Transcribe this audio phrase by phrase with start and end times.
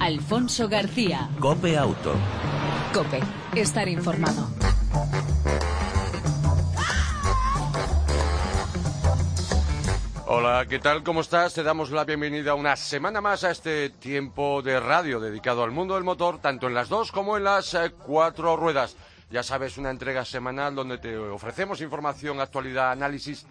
[0.00, 1.28] Alfonso García.
[1.38, 2.14] Cope Auto.
[2.94, 3.20] Cope,
[3.54, 4.48] estar informado.
[10.26, 11.02] Hola, ¿qué tal?
[11.02, 11.52] ¿Cómo estás?
[11.52, 15.96] Te damos la bienvenida una semana más a este tiempo de radio dedicado al mundo
[15.96, 18.96] del motor, tanto en las dos como en las eh, cuatro ruedas.
[19.30, 23.44] Ya sabes, una entrega semanal donde te ofrecemos información, actualidad, análisis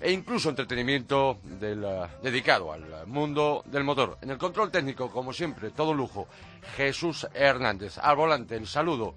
[0.00, 1.84] e incluso entretenimiento del,
[2.22, 4.18] dedicado al mundo del motor.
[4.22, 6.28] En el control técnico, como siempre, todo lujo,
[6.76, 7.98] Jesús Hernández.
[7.98, 9.14] Al volante, el saludo.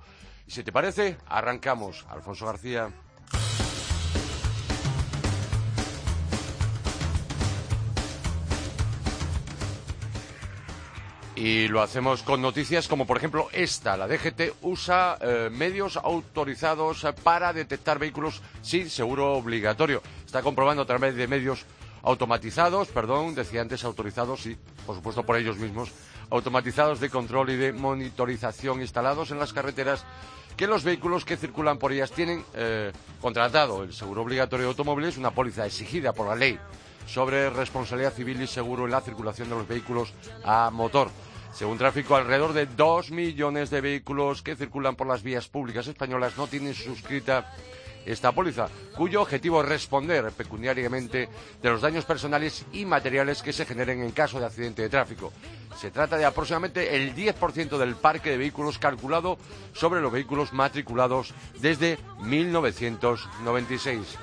[0.48, 2.06] Y si te parece, arrancamos.
[2.10, 2.92] Alfonso García.
[11.44, 13.98] Y lo hacemos con noticias como por ejemplo esta.
[13.98, 20.04] La DGT usa eh, medios autorizados para detectar vehículos sin seguro obligatorio.
[20.24, 21.66] Está comprobando a través de medios
[22.04, 24.56] automatizados, perdón, decía antes autorizados y
[24.86, 25.92] por supuesto por ellos mismos,
[26.30, 30.06] automatizados de control y de monitorización instalados en las carreteras
[30.56, 35.18] que los vehículos que circulan por ellas tienen eh, contratado el seguro obligatorio de automóviles,
[35.18, 36.60] una póliza exigida por la ley
[37.08, 41.10] sobre responsabilidad civil y seguro en la circulación de los vehículos a motor.
[41.54, 46.38] Según tráfico, alrededor de dos millones de vehículos que circulan por las vías públicas españolas
[46.38, 47.54] no tienen suscrita
[48.06, 51.30] esta póliza, cuyo objetivo es responder pecuniariamente
[51.62, 55.32] de los daños personales y materiales que se generen en caso de accidente de tráfico.
[55.80, 59.38] Se trata de aproximadamente el 10% del parque de vehículos calculado
[59.74, 64.18] sobre los vehículos matriculados desde 1996.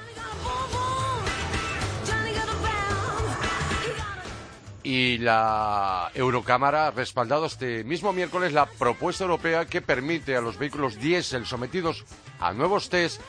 [4.89, 10.57] Y la Eurocámara ha respaldado este mismo miércoles la propuesta europea que permite a los
[10.57, 12.07] vehículos diésel sometidos
[12.41, 13.21] a nuevos test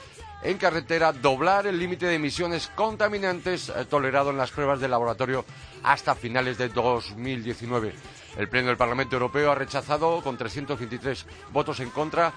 [0.42, 5.44] en carretera doblar el límite de emisiones contaminantes eh, tolerado en las pruebas de laboratorio
[5.84, 7.94] hasta finales de 2019.
[8.38, 12.32] El Pleno del Parlamento Europeo ha rechazado con 323 votos en contra,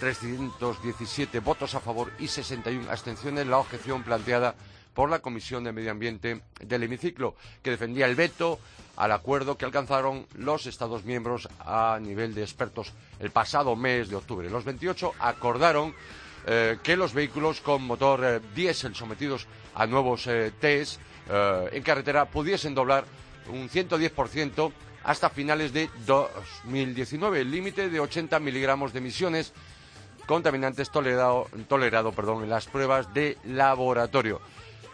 [0.00, 4.54] 317 votos a favor y 61 abstenciones la objeción planteada
[4.96, 8.58] por la Comisión de Medio Ambiente del hemiciclo, que defendía el veto
[8.96, 14.16] al acuerdo que alcanzaron los Estados miembros a nivel de expertos el pasado mes de
[14.16, 14.48] octubre.
[14.48, 15.94] Los 28 acordaron
[16.46, 20.98] eh, que los vehículos con motor eh, diésel sometidos a nuevos eh, test
[21.28, 23.04] en carretera pudiesen doblar
[23.48, 29.52] un 110% hasta finales de 2019, el límite de 80 miligramos de emisiones
[30.24, 34.40] contaminantes tolerado, tolerado perdón, en las pruebas de laboratorio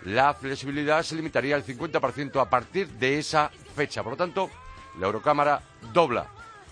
[0.04, 4.02] la flexibilidad se limitaría al 50% a partir de esa fecha.
[4.02, 4.50] Por lo tanto,
[4.98, 6.26] la Eurocámara dobla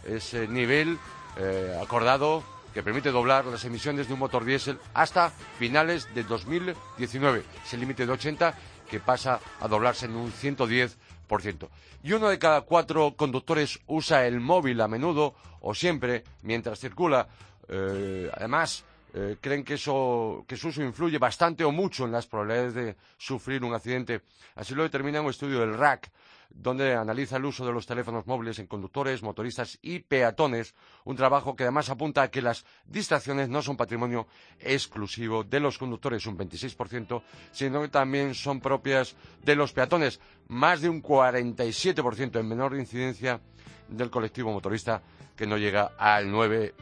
[0.05, 0.99] ese nivel
[1.37, 2.43] eh, acordado
[2.75, 7.45] que permite doblar las emisiones de un motor diésel hasta finales de 2019.
[7.65, 8.55] Ese límite de 80
[8.89, 11.69] que pasa a doblarse en un 110%.
[12.03, 17.29] Y uno de cada cuatro conductores usa el móvil a menudo o siempre mientras circula.
[17.69, 22.27] Eh, además, eh, creen que, eso, que su uso influye bastante o mucho en las
[22.27, 24.23] probabilidades de sufrir un accidente.
[24.55, 26.11] Así lo determina un estudio del RAC,
[26.51, 31.55] donde analiza el uso de los teléfonos móviles en conductores, motoristas y peatones, un trabajo
[31.55, 34.27] que además apunta a que las distracciones no son patrimonio
[34.59, 37.23] exclusivo de los conductores, un 26%,
[37.53, 43.41] sino que también son propias de los peatones, más de un 47% en menor incidencia
[43.89, 45.03] del colectivo motorista,
[45.37, 46.73] que no llega al 9%.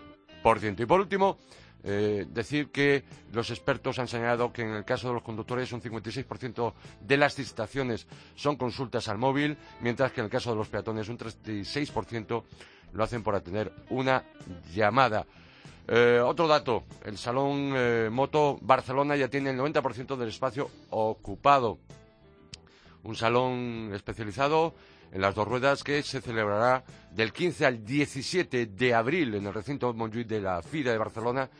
[0.80, 1.38] Y por último,
[1.84, 5.80] eh, decir que los expertos han señalado que en el caso de los conductores un
[5.80, 10.68] 56% de las distracciones son consultas al móvil, mientras que en el caso de los
[10.68, 12.42] peatones un 36%
[12.92, 14.24] lo hacen por atender una
[14.74, 15.26] llamada.
[15.86, 21.78] Eh, otro dato, el Salón eh, Moto Barcelona ya tiene el 90% del espacio ocupado.
[23.04, 24.74] Un salón especializado
[25.12, 29.54] en las dos ruedas que se celebrará del 15 al 17 de abril en el
[29.54, 31.50] recinto Montjuïc de la FIRA de Barcelona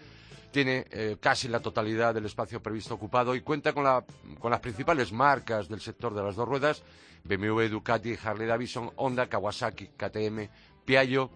[0.51, 5.69] tiene eh, casi la totalidad del espacio previsto ocupado y cuenta con, las principales marcas
[5.69, 6.83] del sector de las dos ruedas,
[7.25, 10.49] BMW, Ducati, Harley Davidson, Honda, Kawasaki, KTM,
[10.85, 11.31] Piaggio,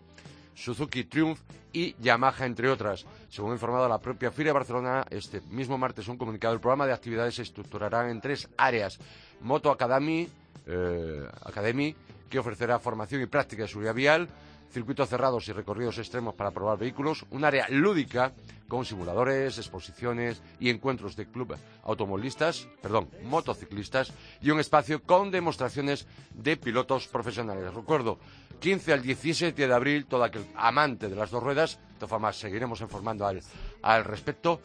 [0.54, 1.40] Suzuki Triumph
[1.72, 3.06] y Yamaha, entre otras.
[3.28, 6.86] Según ha informado la propia FIRA de Barcelona, este mismo martes un comunicado, el programa
[6.86, 8.98] de actividades se estructurará en tres áreas.
[9.40, 10.28] Moto Academy,
[10.66, 11.94] eh, Academy
[12.32, 14.28] que ofrecerá formación y práctica de seguridad vial,
[14.72, 18.32] circuitos cerrados y recorridos extremos para probar vehículos, un área lúdica
[18.68, 21.54] con simuladores, exposiciones y encuentros de club
[21.84, 27.74] automovilistas, perdón, motociclistas y un espacio con demostraciones de pilotos profesionales.
[27.74, 28.18] Recuerdo,
[28.60, 32.36] 15 al 17 de abril, todo aquel amante de las dos ruedas, de todas formas
[32.36, 33.42] seguiremos informando al,
[33.82, 34.62] al respecto,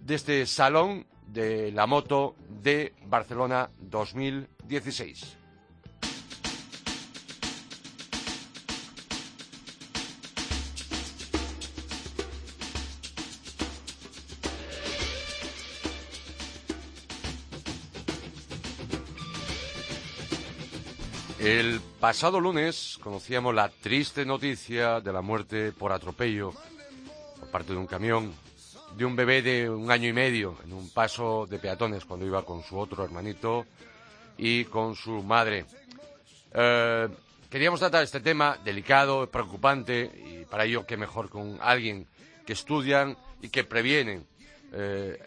[0.00, 5.36] de este Salón de la moto de Barcelona 2016.
[21.46, 26.52] El pasado lunes conocíamos la triste noticia de la muerte por atropello
[27.38, 28.34] por parte de un camión
[28.96, 32.44] de un bebé de un año y medio en un paso de peatones cuando iba
[32.44, 33.66] con su otro hermanito
[34.38, 35.66] y con su madre.
[36.54, 37.08] Eh,
[37.50, 42.06] queríamos tratar este tema delicado, preocupante y para ello qué mejor con alguien
[42.46, 44.26] que estudian y que previenen
[44.72, 45.18] eh,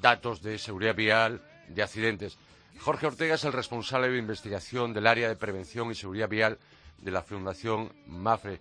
[0.00, 2.36] datos de seguridad vial, de accidentes.
[2.80, 6.58] Jorge Ortega es el responsable de investigación del área de prevención y seguridad vial
[6.98, 8.54] de la Fundación MAFRE.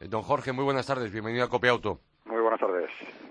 [0.00, 2.00] Eh, don Jorge, muy buenas tardes, bienvenido a Copiauto.
[2.24, 2.90] Muy buenas tardes.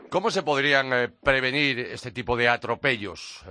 [0.09, 3.43] ¿Cómo se podrían eh, prevenir este tipo de atropellos?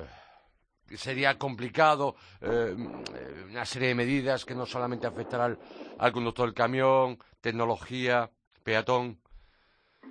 [0.91, 5.59] Eh, sería complicado una serie de medidas que no solamente afectarán
[5.99, 8.31] al conductor del camión, tecnología,
[8.63, 9.19] peatón.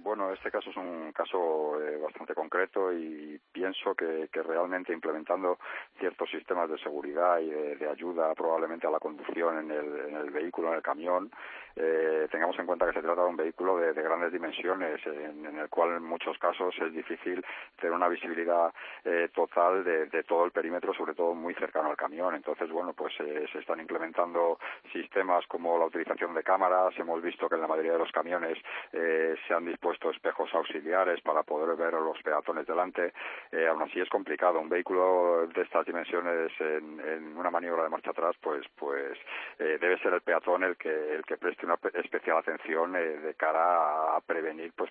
[0.02, 5.58] Bueno, este caso es un caso eh, bastante concreto y pienso que, realmente implementando
[6.00, 10.76] ciertos sistemas de seguridad y de, ayuda probablemente a la conducción en el, vehículo, en
[10.76, 11.32] el camión,
[11.76, 15.70] eh, tengamos en cuenta que se trata de un vehículo de, grandes dimensiones, en, el
[15.70, 17.44] cual en muchos casos es difícil
[17.80, 18.74] tener una visibilidad
[19.06, 22.36] eh, total de, todo el perímetro, sobre todo muy cercano al camión.
[22.36, 24.60] Entonces, bueno, pues se están implementando
[24.92, 26.98] sistemas como la utilización de cámaras.
[26.98, 28.58] Hemos visto que en la mayoría de los camiones
[28.92, 33.14] se han puesto espejos auxiliares para poder ver a los peatones delante.
[33.52, 34.60] Eh, aún así es complicado.
[34.60, 39.20] Un vehículo de estas dimensiones en, una maniobra de marcha atrás, pues, pues
[39.60, 43.34] eh, debe ser el peatón el que, el que preste una especial atención eh, de
[43.36, 44.90] cara a prevenir pues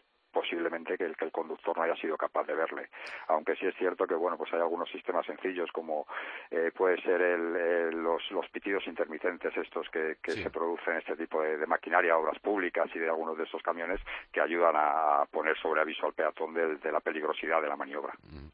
[0.53, 2.89] posiblemente que el, que el conductor no haya sido capaz de verle.
[3.29, 6.07] Aunque sí es cierto que bueno pues hay algunos sistemas sencillos como
[6.51, 11.17] eh, puede ser el, los, los pitidos intermitentes estos que, que se producen en este
[11.17, 14.01] tipo de, maquinaria, obras públicas y de algunos de estos camiones
[14.31, 18.13] que ayudan a poner sobre aviso al peatón de, de la peligrosidad de la maniobra.
[18.25, 18.49] Mm.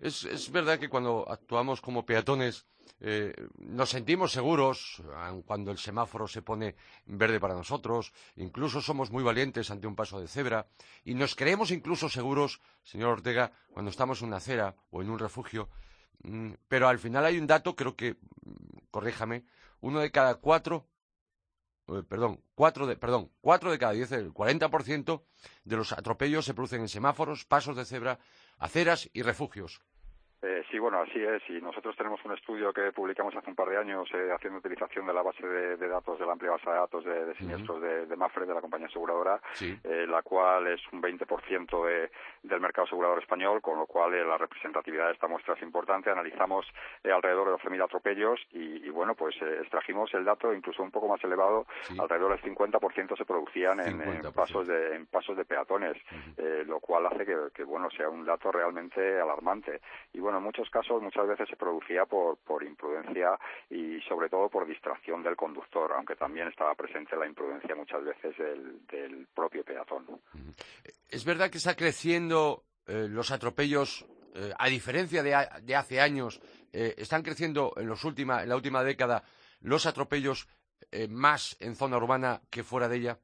[0.00, 2.66] Es, es verdad que cuando actuamos como peatones
[3.00, 5.02] eh, nos sentimos seguros
[5.46, 6.76] cuando el semáforo se pone
[7.06, 10.66] verde para nosotros, incluso somos muy valientes ante un paso de cebra
[11.04, 15.18] y nos creemos incluso seguros, señor Ortega, cuando estamos en una acera o en un
[15.18, 15.70] refugio.
[16.22, 19.44] Mm, pero al final hay un dato, creo que, mm, corríjame,
[19.80, 20.86] uno de cada cuatro
[21.90, 25.24] eh, perdón, cuatro de, perdón, cuatro de cada diez, el 40%
[25.64, 28.20] de los atropellos se producen en semáforos, pasos de cebra,
[28.58, 29.80] aceras y refugios.
[30.42, 31.42] Eh, sí, bueno, así es.
[31.50, 35.06] Y nosotros tenemos un estudio que publicamos hace un par de años eh, haciendo utilización
[35.06, 38.16] de la base de, datos, de la amplia base de datos de, siniestros de, de,
[38.16, 42.10] Mafre, de la compañía aseguradora, eh, la cual es un 20% de,
[42.42, 46.10] del mercado asegurador español, con lo cual la representatividad de esta muestra es importante.
[46.10, 46.66] Analizamos
[47.04, 51.66] alrededor de 12.000 atropellos y, bueno, pues extrajimos el dato incluso un poco más elevado,
[51.98, 55.96] alrededor del 50% se producían en, pasos de en pasos de peatones,
[56.66, 59.80] lo cual hace que, que, bueno sea un dato realmente alarmante.
[60.12, 63.38] Y bueno, en muchos casos muchas veces se producía por, por imprudencia
[63.68, 68.36] y sobre todo por distracción del conductor, aunque también estaba presente la imprudencia muchas veces
[68.38, 70.06] del, propio peatón.
[71.08, 76.40] Es verdad que está creciendo eh, los atropellos, eh, a diferencia de, de hace años,
[76.72, 79.22] eh, están creciendo en, los última, en la última década
[79.60, 80.48] los atropellos
[81.10, 83.18] más en zona urbana que fuera de ella.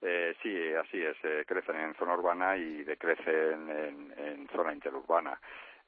[0.00, 1.16] sí, así es.
[1.46, 3.68] crecen en zona urbana y decrecen
[4.16, 5.38] en zona interurbana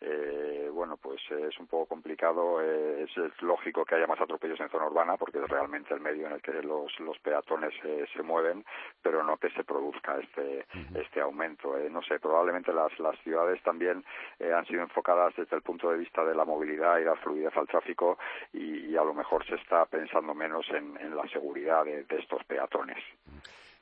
[0.04, 2.60] eh, bueno, pues es un poco complicado.
[2.60, 6.26] Eh, es, lógico que haya más atropellos en zona urbana porque es realmente el medio
[6.26, 8.64] en el que los, los peatones eh, se mueven,
[9.00, 11.78] pero no que se produzca este, este aumento.
[11.78, 14.04] Eh, no sé, probablemente las, las ciudades también
[14.40, 17.68] han sido enfocadas desde el punto de vista de la movilidad y la fluidez al
[17.68, 18.18] tráfico
[18.52, 22.42] y, a lo mejor se está pensando menos en, en la seguridad de, de estos
[22.44, 22.98] peatones.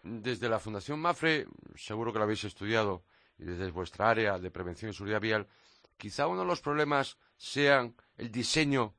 [0.02, 3.02] Desde la Fundación Mafre, seguro que lo habéis estudiado,
[3.38, 5.46] y desde vuestra área de prevención y seguridad vial,
[6.00, 8.95] quizá uno de los problemas sean el diseño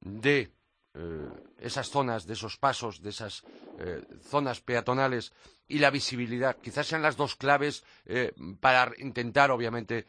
[0.00, 0.52] de
[0.94, 3.44] eh, esas zonas, de esos pasos, de esas
[3.78, 5.32] eh, zonas peatonales
[5.68, 6.56] y la visibilidad.
[6.60, 10.06] Quizás sean las dos claves eh, para intentar, obviamente,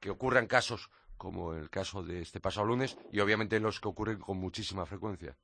[0.00, 4.18] que ocurran casos como el caso de este pasado lunes y, obviamente, los que ocurren
[4.18, 5.36] con muchísima frecuencia.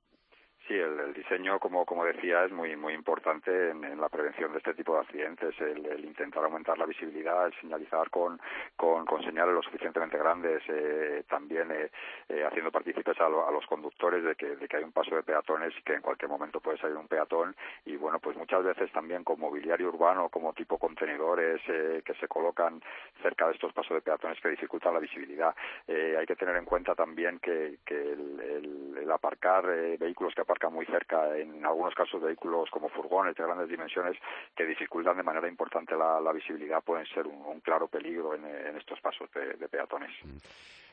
[0.70, 4.72] Sí, el, diseño, como, como decía, es muy muy importante en, la prevención de este
[4.74, 5.52] tipo de accidentes.
[5.60, 8.40] El, intentar aumentar la visibilidad, el señalizar con,
[8.76, 11.90] con, señales lo suficientemente grandes, eh, también eh,
[12.28, 15.74] eh, haciendo partícipes a, los conductores de que, de que hay un paso de peatones
[15.76, 17.56] y que en cualquier momento puede salir un peatón.
[17.84, 22.80] Y bueno, pues muchas veces también con mobiliario urbano, como tipo contenedores que se colocan
[23.22, 25.52] cerca de estos pasos de peatones que dificultan la visibilidad.
[25.88, 29.66] hay que tener en cuenta también que, que el, aparcar
[29.98, 34.16] vehículos que aparcan muy cerca, en algunos casos vehículos como furgones de grandes dimensiones
[34.54, 38.44] que dificultan de manera importante la, visibilidad pueden ser un, claro peligro en,
[38.76, 40.10] estos pasos de, peatones.
[40.24, 40.36] Mm.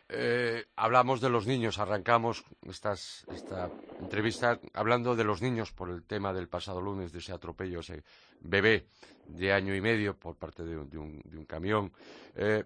[0.09, 3.69] eh, hablamos de los niños, arrancamos esta
[3.99, 8.03] entrevista hablando de los niños por el tema del pasado lunes, de ese atropello, ese
[8.39, 8.85] bebé
[9.27, 11.91] de año y medio por parte de, un, camión.
[12.35, 12.63] Eh,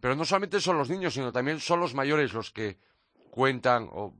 [0.00, 2.78] pero no solamente son los niños, sino también son los mayores los que
[3.30, 4.14] cuentan o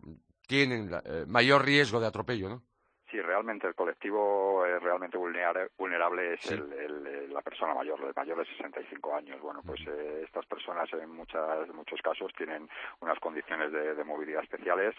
[0.47, 2.63] tienen eh, mayor riesgo de atropello, ¿no?
[3.11, 6.51] Sí, realmente el colectivo realmente vulnerable es
[7.31, 9.41] la persona mayor, el mayor de 65 años.
[9.41, 12.69] Bueno, pues eh, estas personas en muchas, muchos casos tienen
[13.01, 14.95] unas condiciones de, movilidad especiales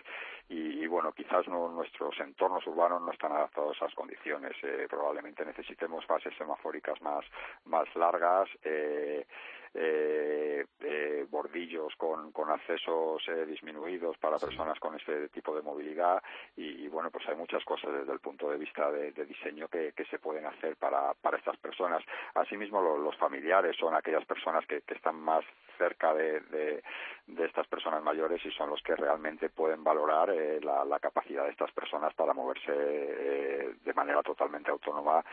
[0.49, 4.53] y, bueno, quizás no, nuestros entornos urbanos no están adaptados a esas condiciones.
[4.63, 7.25] Eh, probablemente necesitemos fases semafóricas más,
[7.65, 8.49] más largas.
[8.63, 9.25] Eh,
[9.73, 16.21] eh, eh, bordillos con, con accesos eh, disminuidos para personas con este tipo de movilidad.
[16.55, 20.19] Y, bueno pues hay muchas cosas desde el punto de vista de, diseño que, se
[20.19, 22.03] pueden hacer para, para estas personas.
[22.35, 25.43] Asimismo los familiares son aquellas personas que, están más
[25.77, 30.99] cerca de, de, estas personas mayores y son los que realmente pueden valorar eh, la,
[30.99, 35.23] capacidad de estas personas para moverse de manera totalmente autónoma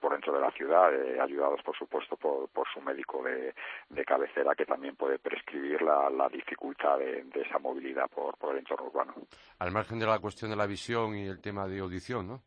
[0.00, 3.52] por dentro de la ciudad ayudados por supuesto por, por su médico de,
[3.88, 9.14] de cabecera que también puede prescribir la, dificultad de, esa movilidad por, el entorno urbano.
[9.58, 12.42] Al margen de la cuestión de la visión y el tema de audición, ¿no?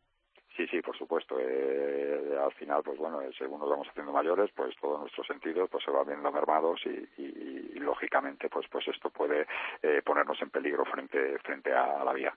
[0.56, 1.36] Sí, sí, por supuesto.
[1.40, 5.68] Eh, al final, pues bueno, eh, según nos vamos haciendo mayores, pues todos nuestros sentidos
[5.68, 9.46] pues se van viendo mermados y, lógicamente, pues pues esto puede
[9.82, 12.32] eh, ponernos en peligro frente frente a la vía.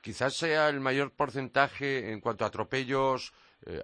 [0.00, 3.32] Quizás sea el mayor porcentaje en cuanto a atropellos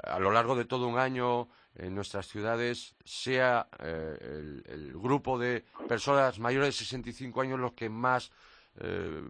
[0.03, 5.65] a lo largo de todo un año en nuestras ciudades sea eh, el, grupo de
[5.89, 8.33] personas mayores de 65 años los que más
[8.79, 9.23] eh,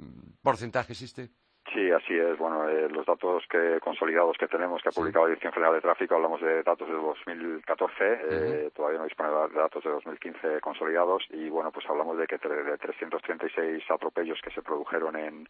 [0.43, 1.31] porcentaje existe?
[1.77, 2.39] Sí, así es.
[2.39, 5.83] Bueno, eh, los datos que consolidados que tenemos que ha publicado la Dirección General de
[5.83, 11.25] Tráfico, hablamos de datos de 2014, eh, todavía no dispone de datos de 2015 consolidados
[11.29, 15.47] y bueno, pues hablamos de que de 336 atropellos que se produjeron en,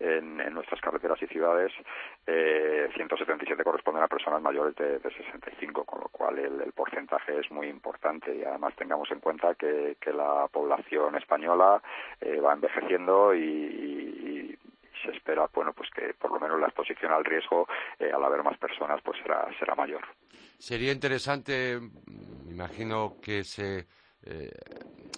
[0.00, 1.70] en, nuestras carreteras y ciudades,
[2.26, 7.66] eh, 177 corresponden a personas mayores de, 65, con lo cual el, porcentaje es muy
[7.66, 8.34] importante.
[8.34, 11.82] Y además tengamos en cuenta que, que la población española
[12.22, 14.56] eh, va envejeciendo y
[15.02, 17.66] se espera bueno pues que por lo menos la exposición al riesgo
[17.98, 20.02] eh, al haber más personas pues será será mayor
[20.58, 23.86] sería interesante me imagino que se
[24.22, 24.50] eh,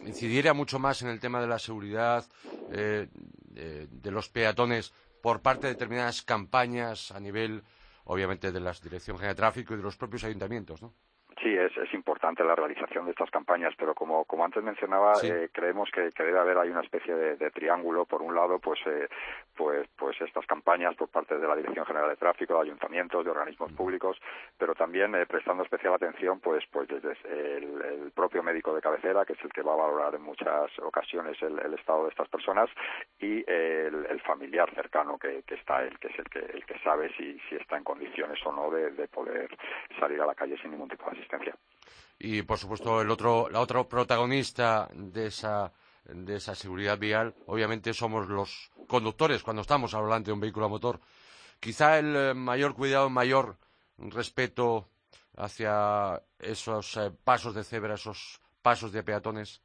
[0.05, 2.25] incidiera mucho más en el tema de la seguridad
[2.71, 4.93] eh, de, los peatones
[5.23, 7.63] por parte de determinadas campañas a nivel
[8.05, 10.95] obviamente de la Dirección General de Tráfico y de los propios ayuntamientos ¿no?
[11.43, 15.49] Sí, es, es importante la realización de estas campañas, pero como, como antes mencionaba, eh,
[15.53, 18.07] creemos que, que, debe haber hay una especie de, triángulo.
[18.07, 19.09] Por un lado, pues, eh,
[19.57, 23.31] pues, pues estas campañas por parte de la Dirección General de Tráfico, de ayuntamientos, de
[23.31, 24.21] organismos públicos,
[24.57, 27.17] pero también eh, prestando especial atención, pues, pues desde
[27.57, 31.41] el, propio médico de cabecera, que es el que va a valorar en muchas ocasiones
[31.41, 32.69] el, estado de estas personas,
[33.21, 37.11] y el, familiar cercano que, que está él, que es el que, el que sabe
[37.17, 39.57] si, si está en condiciones o no de, de poder
[40.01, 41.28] salir a la calle sin ningún tipo de asistencia.
[42.19, 45.73] Y, por supuesto, el otro, la otra protagonista de esa,
[46.05, 50.67] de esa seguridad vial, obviamente, somos los conductores cuando estamos al volante de un vehículo
[50.67, 51.01] a motor.
[51.61, 53.57] Quizá el eh, mayor cuidado, mayor
[53.99, 54.89] respeto
[55.37, 59.61] hacia esos eh, pasos de cebra, esos pasos de peatones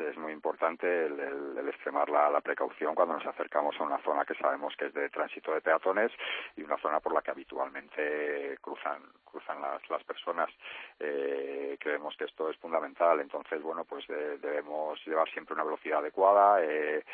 [0.00, 4.74] es muy importante el, extremar la, precaución cuando nos acercamos a una zona que sabemos
[4.76, 6.10] que es de tránsito de peatones
[6.56, 10.50] y una zona por la que habitualmente cruzan cruzan las, las personas.
[10.98, 16.62] Eh, creemos que esto es fundamental, entonces bueno pues debemos llevar siempre una velocidad adecuada
[16.64, 17.04] eh,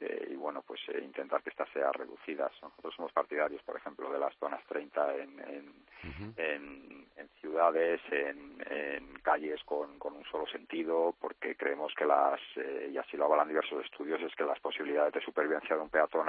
[0.00, 2.50] eh, y bueno pues intentar que esta sea reducida.
[2.62, 5.86] Nosotros somos partidarios, por ejemplo, de las zonas 30 en, en,
[6.36, 12.90] en, ciudades, en, en calles con, con un solo sentido, porque creemos que la eh,
[12.92, 16.26] y así lo avalan diversos estudios, es que las posibilidades de supervivencia de un peatón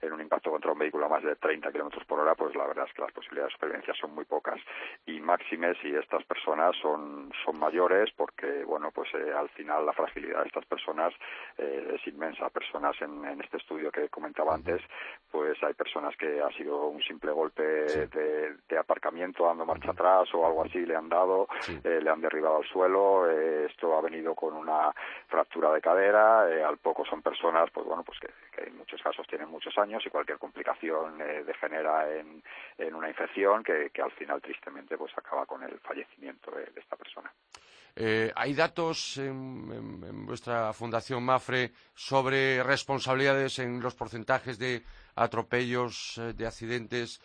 [0.00, 2.66] en un impacto contra un vehículo a más de 30 kilómetros por hora, pues la
[2.66, 4.60] verdad es que las posibilidades de supervivencia son muy pocas.
[5.06, 9.92] Y máxime si estas personas son, son mayores, porque, bueno, pues eh, al final la
[9.92, 11.12] fragilidad de estas personas
[11.56, 12.48] eh, es inmensa.
[12.50, 14.82] Personas en, este estudio que comentaba antes,
[15.30, 20.46] pues hay personas que ha sido un simple golpe de, aparcamiento dando marcha atrás o
[20.46, 21.48] algo así le han dado,
[21.82, 23.28] le han derribado al suelo.
[23.28, 24.92] esto ha venido con una
[25.38, 28.28] fractura de cadera, eh, al poco son personas, pues bueno, pues que,
[28.60, 32.42] en muchos casos tienen muchos años y cualquier complicación eh, degenera en,
[32.76, 37.32] en, una infección que, al final tristemente pues acaba con el fallecimiento de, esta persona.
[37.94, 44.82] Eh, ¿Hay datos en, vuestra fundación MAFRE sobre responsabilidades en los porcentajes de
[45.14, 47.20] atropellos, de accidentes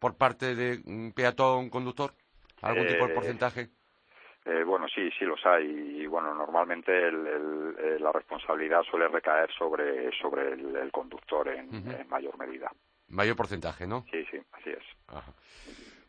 [0.00, 2.14] por parte de un peatón conductor?
[2.62, 3.70] ¿Algún tipo de porcentaje?
[4.44, 5.64] Eh, bueno, sí, sí los hay.
[6.02, 11.68] Y bueno, normalmente el, la responsabilidad suele recaer sobre, sobre el, conductor en,
[12.08, 12.70] mayor medida.
[13.08, 14.04] Mayor porcentaje, ¿no?
[14.10, 14.84] Sí, sí, así es.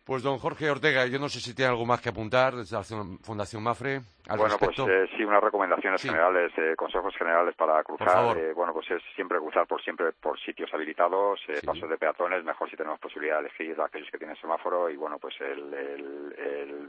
[0.06, 2.84] Pues don Jorge Ortega, yo no sé si tiene algo más que apuntar desde la
[2.84, 4.02] Fundación Mafre.
[4.28, 8.38] Al bueno, pues eh, sí, unas recomendaciones generales, eh, consejos generales para cruzar.
[8.38, 12.70] Eh, bueno, pues es siempre cruzar por siempre por sitios habilitados, pasos de peatones, mejor
[12.70, 16.34] si tenemos posibilidad de elegir aquellos que tienen semáforo y bueno, pues el, el,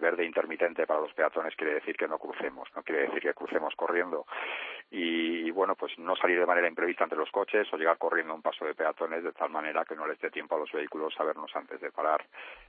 [0.05, 3.75] verde intermitente para los peatones quiere decir que no crucemos, no quiere decir que crucemos
[3.75, 4.27] corriendo
[4.97, 8.37] y, bueno, pues no salir de manera imprevista entre los coches o llegar corriendo a
[8.37, 11.13] un paso de peatones de tal manera que no les dé tiempo a los vehículos
[11.19, 12.25] a vernos antes de parar.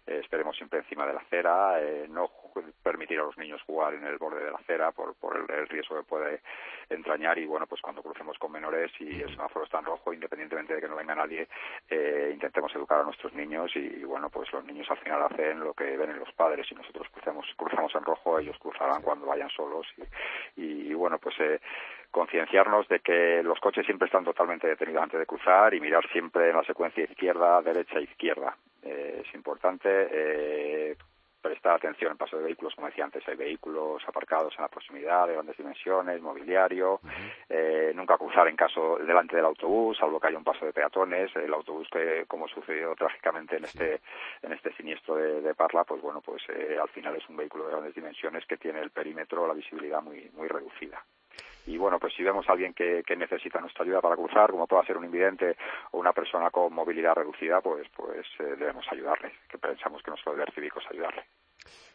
[0.08, 2.32] Esperemos siempre encima de la acera, eh, no
[2.82, 5.98] permitir a los niños jugar en el borde de la acera por, por el, riesgo
[5.98, 6.42] que puede
[6.90, 10.74] entrañar y bueno, pues cuando crucemos con menores y el semáforo está en rojo, independientemente
[10.74, 11.48] de que no venga nadie,
[11.90, 15.74] eh, intentemos educar a nuestros niños y, bueno, pues los niños al final hacen lo
[15.76, 19.50] que ven en los padres y nosotros cruzamos, cruzamos en rojo, ellos cruzarán cuando vayan
[19.50, 19.86] solos
[20.56, 21.60] y, y bueno, pues eh,
[22.16, 26.50] concienciarnos de que los coches siempre están totalmente detenidos antes de cruzar y mirar siempre
[26.50, 28.56] en la secuencia izquierda, derecha, izquierda.
[28.82, 30.96] Eh, es importante eh,
[31.42, 35.28] prestar atención en paso de vehículos, como decía antes, hay vehículos aparcados en la proximidad
[35.28, 37.02] de grandes dimensiones, mobiliario,
[37.50, 41.36] eh, nunca cruzar en caso delante del autobús, salvo que haya un paso de peatones,
[41.36, 44.00] el autobús que, como sucedió trágicamente en este
[44.42, 46.44] en este siniestro de, Parla, pues bueno, pues
[46.82, 50.32] al final es un vehículo de grandes dimensiones que tiene el perímetro, la visibilidad muy
[50.34, 51.04] muy reducida
[51.68, 54.86] y bueno, pues si vemos a alguien que, necesita nuestra ayuda para cruzar, como pueda
[54.86, 55.56] ser un invidente
[55.92, 60.34] o una persona con movilidad reducida, pues, pues eh, debemos ayudarle, que pensamos que nuestro
[60.34, 61.24] deber cívico es ayudarle.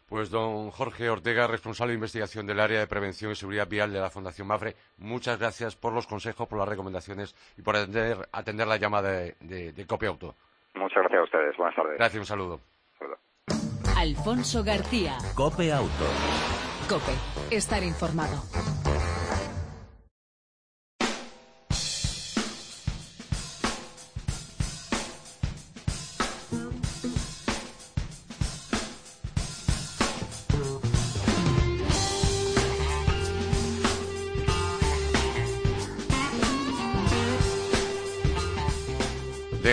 [0.08, 4.00] Pues don Jorge Ortega, responsable de investigación del área de prevención y seguridad vial de
[4.00, 8.66] la Fundación Mafre, muchas gracias por los consejos, por las recomendaciones y por atender, atender
[8.66, 10.34] la llamada de, de, Cope Auto.
[10.74, 11.56] Muchas gracias a ustedes.
[11.56, 11.96] Buenas tardes.
[11.96, 12.60] Gracias, un saludo.
[12.98, 13.18] saludo.
[13.96, 15.16] Alfonso García.
[15.36, 16.06] Cope Auto.
[16.88, 17.12] Cope,
[17.54, 18.42] estar informado.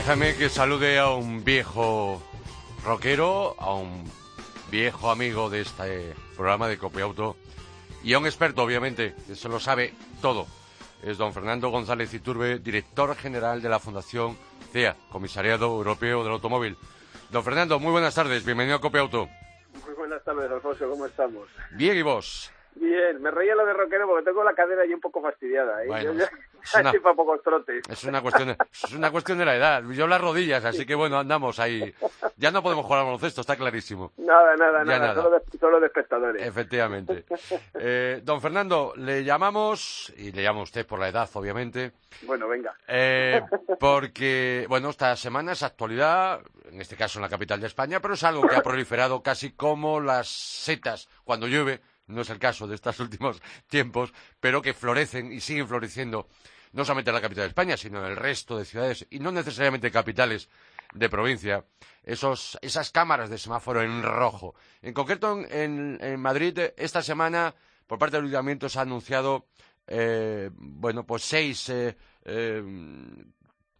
[0.07, 2.23] Déjame que salude a un viejo
[2.85, 4.09] rockero, a un
[4.71, 7.35] viejo amigo de este programa de Copiauto
[8.05, 10.47] y a un experto, obviamente, que se lo sabe todo.
[11.03, 14.37] Es don Fernando González Iturbe, director general de la Fundación
[14.71, 16.77] CEA, Comisariado Europeo del Automóvil.
[17.29, 19.27] Don Fernando, muy buenas tardes, bienvenido a Copiauto.
[19.85, 21.49] Muy buenas tardes, Alfonso, ¿cómo estamos?
[21.71, 22.49] Bien, ¿y vos?
[22.79, 25.83] Bien, me reía lo de rockero porque tengo la cadera ahí un poco fastidiada.
[25.83, 25.87] ¿eh?
[26.03, 26.29] yo, es,
[26.79, 27.83] una, pocos trotes.
[27.89, 29.83] es una cuestión, es una cuestión de la edad.
[29.89, 31.93] Yo las rodillas, así que bueno, andamos ahí.
[32.35, 34.11] Ya no podemos jugar al baloncesto, está clarísimo.
[34.17, 35.15] Nada, nada, nada,
[35.59, 36.41] Solo, de, espectadores.
[36.41, 37.25] Efectivamente.
[37.79, 41.91] Eh, don Fernando, le llamamos, y le llamo a usted por la edad, obviamente.
[42.23, 42.75] Bueno, venga.
[42.87, 43.41] Eh,
[43.79, 48.15] porque, bueno, esta semana es actualidad, en este caso en la capital de España, pero
[48.15, 52.67] es algo que ha proliferado casi como las setas cuando llueve no es el caso
[52.67, 56.27] de estos últimos tiempos, pero que florecen y siguen floreciendo
[56.73, 59.31] no solamente en la capital de España, sino en el resto de ciudades y no
[59.31, 60.49] necesariamente capitales
[60.93, 61.65] de provincia,
[62.03, 64.55] esos, esas cámaras de semáforo en rojo.
[64.81, 67.55] En concreto, en, Madrid, esta semana,
[67.87, 69.47] por parte del Ayuntamiento, se ha anunciado,
[69.87, 72.63] eh, bueno, pues seis eh, eh,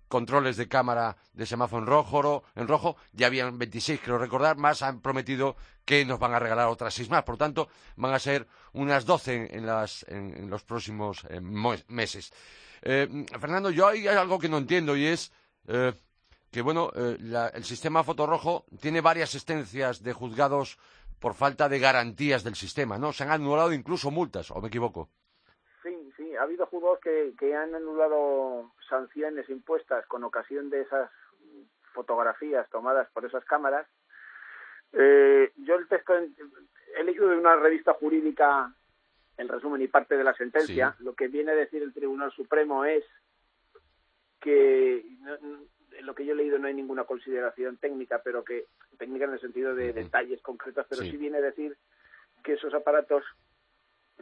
[0.08, 4.82] controles de cámara de semáforo en rojo, en rojo, ya habían 26, creo recordar, más
[4.82, 7.24] han prometido que nos van a regalar otras seis más.
[7.24, 12.32] Por tanto, van a ser unas 12 en, las, en, los próximos eh, meses.
[12.82, 15.32] Eh, Fernando, yo hay algo que no entiendo y es
[15.68, 15.94] eh,
[16.52, 20.78] que, bueno, el sistema fotorrojo tiene varias existencias de juzgados
[21.20, 23.12] por falta de garantías del sistema, ¿no?
[23.12, 25.10] Se han anulado incluso multas, ¿o me equivoco?
[26.48, 31.12] Ha habido juzgados que, que han anulado sanciones impuestas con ocasión de esas
[31.92, 33.86] fotografías tomadas por esas cámaras.
[34.94, 38.74] Eh, yo el texto he leído de una revista jurídica
[39.36, 40.96] el resumen y parte de la sentencia.
[41.00, 43.04] Lo que viene a decir el Tribunal Supremo es
[44.40, 49.26] que en lo que yo he leído no hay ninguna consideración técnica, pero que técnica
[49.26, 51.18] en el sentido de detalles concretos, pero sí.
[51.18, 51.78] viene a decir
[52.42, 53.26] que esos aparatos,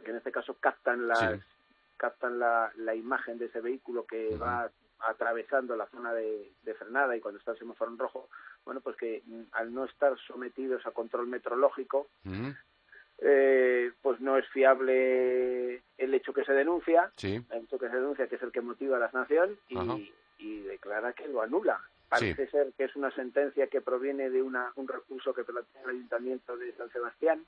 [0.04, 1.40] que en este caso captan las
[1.96, 7.20] captan la, la imagen de ese vehículo que va atravesando la zona de, frenada y
[7.20, 8.28] cuando está el semáforo en rojo,
[8.64, 12.08] bueno, pues que mm, al no estar sometidos a control metrológico,
[13.18, 18.26] eh, pues no es fiable el hecho que se denuncia, el hecho que se denuncia
[18.26, 21.80] que es el que motiva la sanción y, y declara que lo anula.
[22.08, 25.90] Parece ser que es una sentencia que proviene de una, un recurso que plantea el
[25.90, 27.44] Ayuntamiento de San Sebastián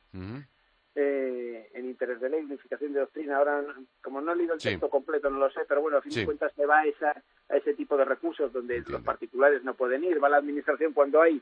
[1.01, 3.37] eh, en interés de ley, unificación de doctrina.
[3.37, 3.63] Ahora,
[4.03, 6.25] como no he leído el texto completo, no lo sé, pero bueno, a fin de
[6.25, 10.03] cuentas se va a, esa, a ese tipo de recursos donde los particulares no pueden
[10.03, 10.23] ir.
[10.23, 11.41] Va la administración cuando hay,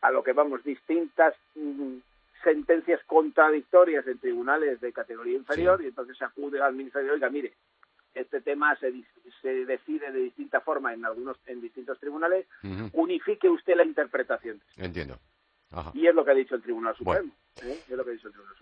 [0.00, 1.96] a lo que vamos, distintas mm,
[2.42, 7.52] sentencias contradictorias en tribunales de categoría inferior y entonces se acude la administración, oiga, mire,
[8.14, 8.94] este tema se,
[9.42, 12.46] se decide de distinta forma en algunos en distintos tribunales,
[12.94, 14.58] unifique usted la interpretación.
[14.78, 15.18] Entiendo.
[15.94, 17.32] Y es lo que ha dicho el Tribunal Supremo.
[17.62, 17.80] ¿eh?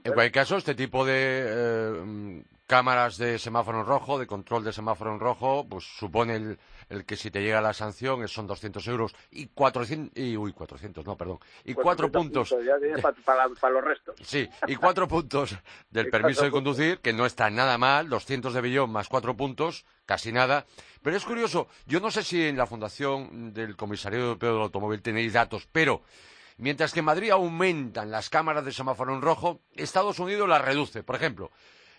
[0.04, 4.72] En cualquier caso, este tipo de eh, cámaras de semáforo en rojo, de control de
[4.72, 6.56] semáforo en rojo, pues supone
[6.88, 11.04] el, que si te llega la sanción son 200 euros y 400, y, uy, 400,
[11.04, 12.54] no, perdón, y cuatro puntos.
[13.24, 14.16] para, los restos.
[14.22, 15.56] Sí, y cuatro puntos
[15.90, 19.84] del permiso de conducir, que no está nada mal, 200 de billón más cuatro puntos,
[20.06, 20.66] casi nada.
[21.02, 25.02] Pero es curioso, yo no sé si en la Fundación del Comisario Europeo del Automóvil
[25.02, 26.02] tenéis datos, pero
[26.56, 31.02] Mientras que en Madrid aumentan las cámaras de semáforo en rojo, Estados Unidos las reduce.
[31.02, 31.50] Por ejemplo,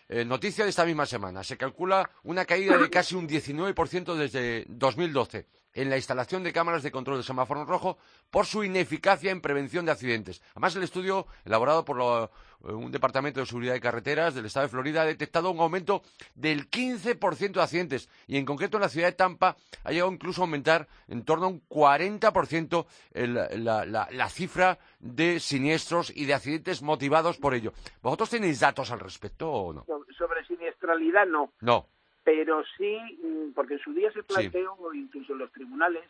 [0.08, 4.66] eh, noticia de esta misma semana, se calcula una caída de casi un 19% desde
[4.70, 7.98] 2012 en la instalación de cámaras de control de semáforo en rojo
[8.32, 10.42] por su ineficacia en prevención de accidentes.
[10.52, 14.72] Además, el estudio elaborado por eh, un departamento de seguridad de carreteras del estado de
[14.72, 16.02] Florida ha detectado un aumento
[16.34, 20.42] del 15% de accidentes y, en concreto, en la ciudad de Tampa ha llegado incluso
[20.42, 26.82] a aumentar en torno a un 40% la, la cifra de siniestros y de accidentes
[26.82, 27.74] motivados por ello.
[28.02, 29.86] ¿Vosotros tenéis datos al respecto o no?
[30.18, 31.52] Sobre siniestralidad, no.
[31.60, 31.95] No
[32.26, 36.04] pero sí, mm, porque en su día se planteó, incluso en los tribunales,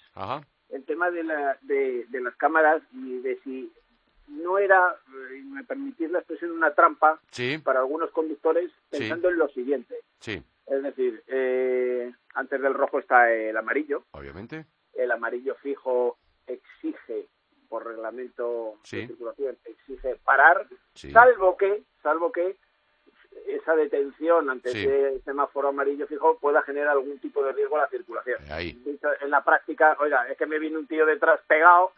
[0.69, 3.71] el tema de, la, de, las cámaras y de si
[4.29, 7.19] no era, eh, me permitís la expresión, una trampa
[7.63, 9.95] para algunos conductores pensando en lo siguiente.
[10.25, 14.05] Es decir, eh, antes del rojo está el amarillo.
[14.11, 14.65] Obviamente.
[14.93, 17.27] El amarillo fijo exige,
[17.67, 22.55] por reglamento de circulación, exige parar, salvo que, salvo que
[23.47, 27.89] esa detención ante ese semáforo amarillo fijo pueda generar algún tipo de riesgo a la
[27.89, 28.39] circulación.
[28.49, 31.93] En la práctica, oiga, es que me viene un tío detrás pegado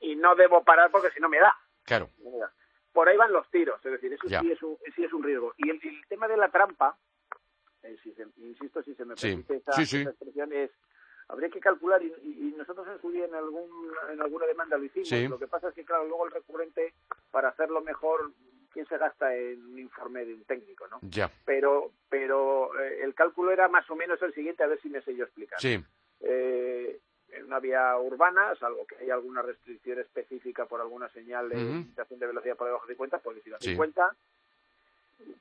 [0.00, 1.54] y no debo parar porque si no me da.
[1.84, 2.10] Claro.
[2.92, 5.54] Por ahí van los tiros, es decir, eso sí es, un, sí es un riesgo.
[5.58, 6.96] Y el, tema de la trampa,
[7.82, 7.96] eh,
[8.38, 10.70] insisto, si se me permite esa, expresión, es
[11.28, 13.68] habría que calcular y, nosotros en su día en algún
[14.10, 16.94] en alguna demanda lo hicimos lo que pasa es que claro luego el recurrente
[17.30, 18.32] para hacerlo mejor
[18.76, 20.98] quién se gasta en un informe de un técnico, ¿no?
[21.00, 21.30] Ya.
[21.46, 25.00] Pero, pero eh, el cálculo era más o menos el siguiente, a ver si me
[25.00, 25.58] sé yo explicar.
[25.58, 25.82] Sí.
[26.20, 26.98] Eh,
[27.30, 32.20] en una vía urbana, salvo que haya alguna restricción específica por alguna señal de limitación
[32.20, 34.14] de velocidad por debajo de 50, pues ir a 50.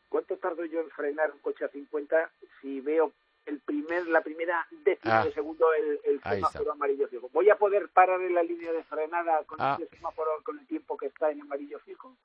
[0.07, 3.11] ¿Cuánto tardo yo en frenar un coche a 50 si veo
[3.45, 5.25] el primer, la primera décima ah.
[5.25, 7.29] de segundo el, el semáforo amarillo fijo.
[7.31, 9.77] ¿Voy a poder parar en la línea de frenada con ah.
[9.79, 12.15] el semáforo con el tiempo que está en amarillo fijo?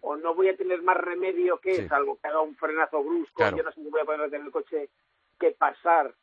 [0.00, 3.62] ¿O no voy a tener más remedio que, salvo que haga un frenazo brusco, yo
[3.62, 4.90] no sé si voy a poder detener el coche,
[5.38, 6.14] que pasar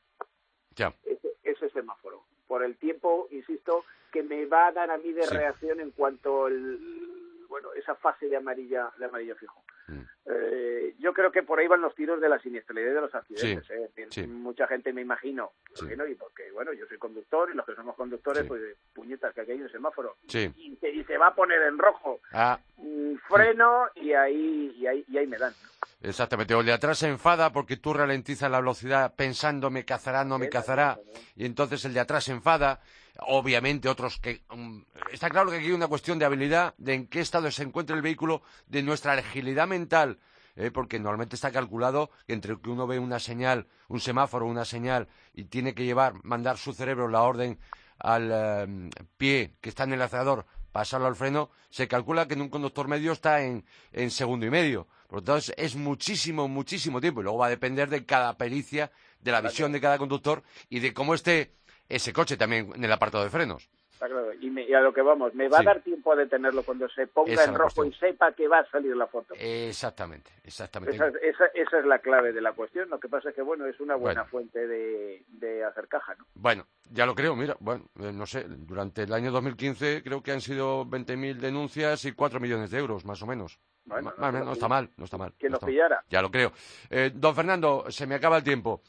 [0.75, 2.23] Ese, ese, semáforo?
[2.47, 6.47] Por el tiempo, insisto, que me va a dar a mí de reacción en cuanto
[6.47, 9.63] el, bueno, esa fase de amarilla de amarillo fijo.
[9.87, 10.01] Mm.
[10.25, 10.80] Eh,
[11.11, 13.69] yo creo que por ahí van los tiros de la siniestralidad de los accidentes.
[13.69, 14.27] ¿eh?
[14.27, 15.51] Mucha gente me imagino,
[15.97, 16.07] no?
[16.07, 18.61] Y porque, bueno, yo soy conductor y los que somos conductores, pues
[18.93, 20.15] puñetas, que aquí hay un semáforo.
[20.23, 22.21] Y, se va a poner en rojo.
[22.31, 22.57] Ah.
[22.77, 25.53] Mm, freno y ahí, y ahí, y ahí me dan.
[26.01, 30.23] Exactamente, o el de atrás se enfada porque tú ralentizas la velocidad pensando me cazará,
[30.23, 30.97] no me cazará,
[31.35, 32.79] y entonces el de atrás se enfada.
[33.27, 34.41] Obviamente otros que...
[34.49, 37.63] Mm, está claro que aquí hay una cuestión de habilidad, de en qué estado se
[37.63, 40.17] encuentra el vehículo, de nuestra agilidad mental,
[40.55, 40.71] ¿eh?
[40.71, 45.07] porque normalmente está calculado que entre que uno ve una señal, un semáforo, una señal,
[45.33, 47.59] y tiene que llevar, mandar su cerebro la orden
[47.99, 52.41] al em, pie que está en el acelerador, pasarlo al freno, se calcula que en
[52.41, 54.87] un conductor medio está en, en segundo y medio.
[55.07, 57.19] Por lo tanto, es muchísimo, muchísimo tiempo.
[57.19, 60.79] Y luego va a depender de cada pericia, de la visión de cada conductor y
[60.79, 61.53] de cómo esté
[61.89, 63.69] ese coche también en el apartado de frenos.
[64.07, 64.33] Claro.
[64.33, 67.43] Y, a lo que vamos, me va a dar tiempo a detenerlo cuando se ponga
[67.43, 69.33] en rojo y sepa que va a salir la foto.
[69.37, 70.95] Exactamente, exactamente.
[70.95, 72.89] Esa, es la clave de la cuestión.
[72.89, 76.25] Lo que pasa es que, bueno, es una buena fuente de, de, hacer caja, ¿no?
[76.35, 77.35] Bueno, ya lo creo.
[77.35, 82.05] Mira, bueno, eh, no sé, durante el año 2015 creo que han sido 20.000 denuncias
[82.05, 85.33] y 4 millones de euros, más o menos no, está mal, no está mal.
[85.37, 86.03] Que nos pillara.
[86.09, 86.51] Ya lo creo.
[86.89, 88.81] Eh, don Fernando, se me acaba el tiempo.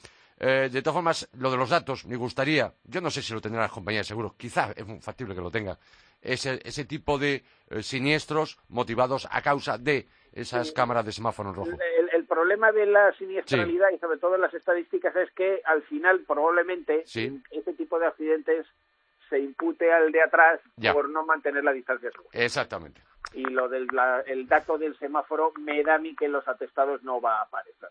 [0.44, 3.40] Eh, de todas formas, lo de los datos, me gustaría, yo no sé si lo
[3.40, 5.78] tendrán las compañías de seguros, quizá es factible que lo tenga,
[6.20, 11.70] ese, ese tipo de eh, siniestros motivados a causa de esas cámaras de semáforo rojo.
[11.70, 16.24] El, problema de la siniestralidad y sobre todo en las estadísticas es que al final
[16.26, 18.66] probablemente ese tipo de accidentes
[19.28, 20.94] se impute al de atrás Ya.
[20.94, 22.31] por no mantener la distancia segura.
[22.33, 23.02] Exactamente.
[23.35, 26.48] Y lo del la- el dato del semáforo me da a mí que en los
[26.48, 27.90] atestados no va a aparecer.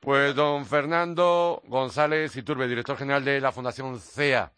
[0.00, 4.52] Pues don Fernando González Iturbe, director general de la Fundación CEA,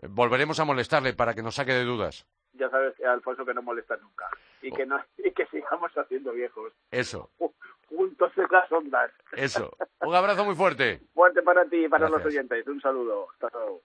[0.00, 2.24] eh, volveremos a molestarle para que nos saque de dudas.
[2.52, 4.28] Ya sabes, Alfonso, que no molesta nunca.
[4.62, 4.76] Y Oh.
[4.76, 6.72] que, no, y que sigamos haciendo viejos.
[6.90, 7.52] Eso, Ju-
[7.88, 9.10] Juntos en las ondas.
[9.32, 9.76] eso.
[10.00, 11.00] Un abrazo muy fuerte.
[11.14, 12.66] Fuerte para ti y para los oyentes.
[12.66, 13.28] Un saludo.
[13.32, 13.82] Hasta luego.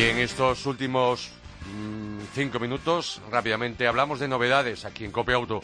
[0.00, 1.30] Y en estos últimos
[1.76, 5.60] mm, cinco minutos, rápidamente, hablamos de novedades aquí en Copia Auto.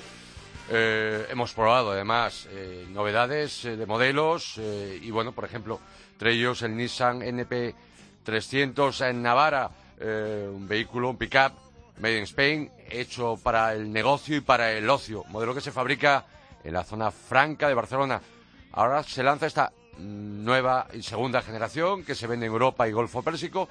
[0.69, 5.81] Eh, hemos probado además eh, novedades eh, de modelos y bueno, por ejemplo,
[6.13, 11.55] entre ellos el Nissan NP300 en Navara, eh, un vehículo, un pickup
[12.01, 16.27] made in Spain, hecho para el negocio y para el ocio, modelo que se fabrica
[16.63, 18.21] en la zona franca de Barcelona.
[18.73, 22.93] Ahora se lanza esta mm, nueva y segunda generación que se vende en Europa y
[22.93, 23.67] Golfo Pérsico.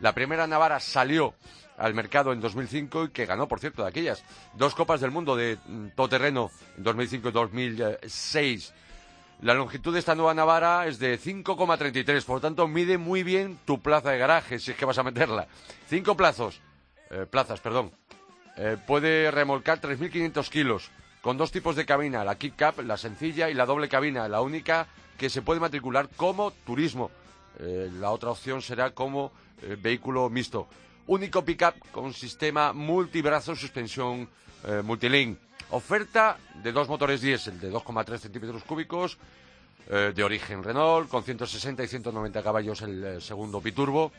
[0.00, 1.34] La primera Navara salió
[1.76, 5.36] al mercado en 2005 y que ganó, por cierto, de aquellas dos Copas del Mundo
[5.36, 8.74] de mm, todoterreno en 2005 y 2006.
[9.42, 13.58] La longitud de esta nueva Navara es de 5,33, por lo tanto mide muy bien
[13.64, 15.46] tu plaza de garaje si es que vas a meterla.
[15.88, 16.60] Cinco plazos,
[17.10, 17.92] eh, plazas, perdón.
[18.56, 20.90] Eh, puede remolcar 3.500 kilos
[21.22, 24.40] con dos tipos de cabina, la kick cap, la sencilla y la doble cabina, la
[24.40, 27.12] única que se puede matricular como turismo.
[27.60, 29.30] Eh, la otra opción será como
[29.62, 30.68] eh, vehículo mixto.
[31.06, 34.28] Único pickup con sistema multibrazo suspensión
[34.64, 35.38] eh, multilink.
[35.70, 39.18] Oferta de dos motores diésel de 2,3 centímetros cúbicos
[39.88, 44.12] eh, de origen Renault con 160 y 190 caballos el segundo biturbo.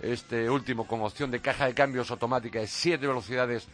[0.00, 3.66] Este último con opción de caja de cambios automática de 7 velocidades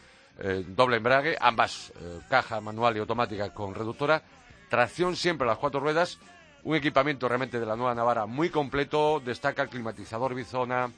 [0.68, 1.92] doble embrague, ambas
[2.30, 4.22] caja manual y automática con reductora,
[4.70, 6.18] tracción siempre a las cuatro ruedas,
[6.64, 10.90] un equipamiento realmente de la nueva Navara muy completo, destaca el climatizador bizona,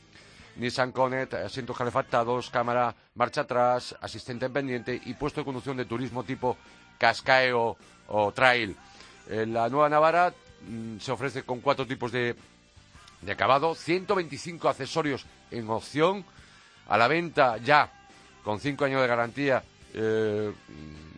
[0.57, 5.85] Nissan Connect, asientos calefactados, cámara, marcha atrás, asistente en pendiente y puesto de conducción de
[5.85, 6.57] turismo tipo
[6.99, 7.77] Cascae o,
[8.35, 8.77] Trail.
[9.29, 10.33] La nueva Navara
[10.69, 12.37] mm, se ofrece con cuatro tipos de,
[13.23, 16.25] de acabado, 125 accesorios en opción,
[16.89, 17.91] a la venta ya
[18.43, 19.65] con cinco años de garantía
[19.95, 20.53] eh,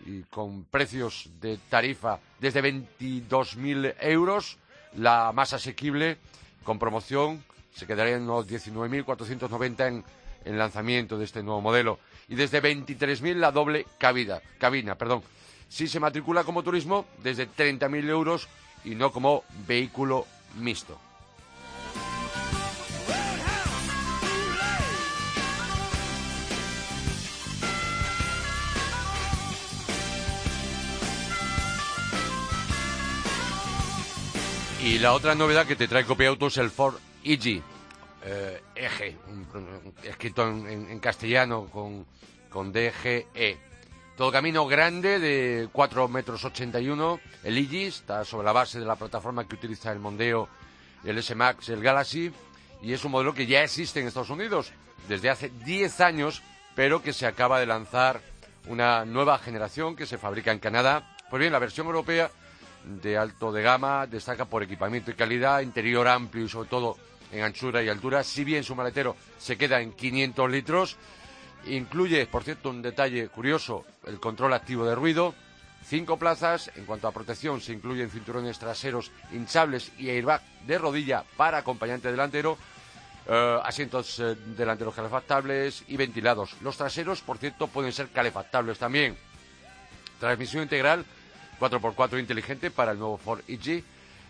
[0.06, 4.58] y con precios de tarifa desde 22.000 euros,
[4.94, 6.18] la más asequible
[6.62, 7.42] con promoción
[7.76, 10.04] se quedaría en unos 19.490 en,
[10.46, 15.22] en lanzamiento de este nuevo modelo y desde 23.000 la doble cabida, cabina, perdón.
[15.68, 18.48] Si se matricula como turismo, desde 30.000 euros
[18.84, 20.98] y no como vehículo mixto.
[34.82, 36.94] Y la otra novedad que te trae Copia Auto es el Ford
[37.32, 37.62] EG,
[38.24, 42.06] eh, eje, un- escrito en, castellano con,
[42.50, 43.58] con DGE.
[44.16, 47.20] Todo camino grande de 4 metros 81.
[47.44, 50.48] El EG está sobre la base de la plataforma que utiliza el Mondeo,
[51.04, 52.32] el S-Max, el Galaxy.
[52.82, 54.72] Y es un modelo que ya existe en Estados Unidos
[55.08, 56.42] desde hace 10 años,
[56.74, 58.20] pero que se acaba de lanzar
[58.68, 61.16] una nueva generación que se fabrica en Canadá.
[61.30, 62.30] Pues bien, la versión europea
[62.84, 66.96] de alto de gama, destaca por equipamiento y calidad, interior amplio y sobre todo
[67.32, 70.96] en anchura y altura, si bien su maletero se queda en 500 litros,
[71.66, 75.34] incluye, por cierto, un detalle curioso, el control activo de ruido,
[75.84, 81.24] cinco plazas, en cuanto a protección se incluyen cinturones traseros hinchables y airbag de rodilla
[81.36, 82.58] para acompañante delantero,
[83.28, 86.56] eh, asientos eh, delanteros calefactables y ventilados.
[86.60, 89.16] Los traseros, por cierto, pueden ser calefactables también.
[90.20, 91.04] Transmisión integral
[91.60, 93.82] 4x4 inteligente para el nuevo Ford EG.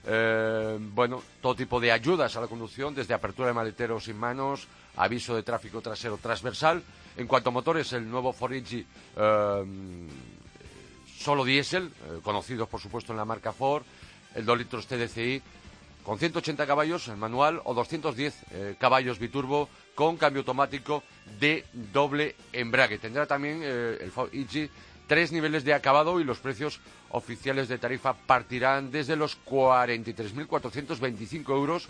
[0.09, 4.69] Eh, bueno, todo tipo de ayudas a la conducción, desde apertura de maletero sin manos,
[4.97, 6.83] aviso de tráfico trasero transversal.
[7.17, 8.85] En cuanto a motores, el nuevo Ford EG
[9.17, 9.65] eh,
[11.19, 13.85] solo diésel, eh, conocidos por supuesto en la marca Ford,
[14.35, 15.43] el 2 litros TDCi
[16.03, 21.03] con 180 caballos el manual o 210 eh, caballos biturbo con cambio automático
[21.41, 22.99] de doble embrague.
[22.99, 24.71] Tendrá también el Ford EG
[25.07, 31.89] tres niveles de acabado y los precios oficiales de tarifa partirán desde los 43.425 euros,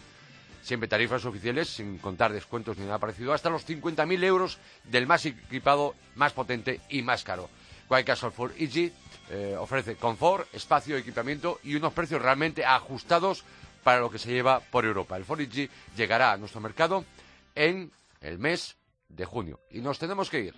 [0.62, 5.24] siempre tarifas oficiales, sin contar descuentos ni nada parecido, hasta los 50.000 euros del más
[5.26, 7.48] equipado, más potente y más caro.
[7.88, 8.92] El Ford EG
[9.31, 13.44] eh, ofrece confort, espacio, equipamiento y unos precios realmente ajustados
[13.85, 15.16] para lo que se lleva por Europa.
[15.16, 17.05] El Ford EG llegará a nuestro mercado
[17.55, 18.76] en el mes
[19.09, 19.61] de junio.
[19.70, 20.55] Y nos tenemos que ir.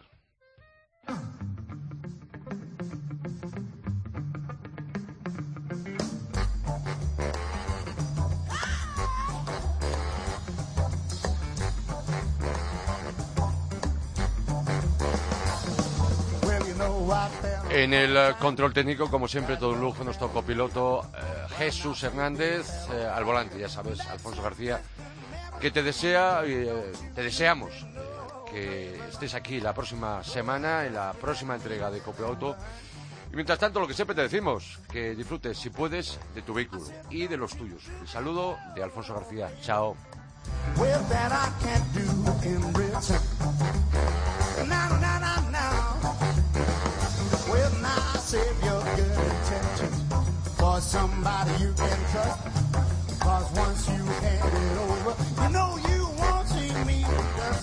[17.70, 22.66] En el eh, control técnico, como siempre, todo un lujo, nuestro copiloto eh, Jesús Hernández,
[22.92, 24.80] eh, al volante, ya sabes, Alfonso García,
[25.60, 27.70] que te desea, te deseamos
[28.50, 32.56] que estés aquí la próxima semana, en la próxima entrega de Copiloto.
[33.30, 36.84] Y mientras tanto, lo que siempre te decimos, que disfrutes, si puedes, de tu vehículo
[37.10, 37.82] y de los tuyos.
[38.00, 39.50] El saludo de Alfonso García.
[39.60, 39.94] Chao.
[48.28, 50.02] Save your good intentions
[50.58, 52.38] for somebody you can trust.
[53.20, 57.06] Cause once you hand it over, you know you won't see me.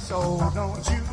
[0.10, 1.05] So don't you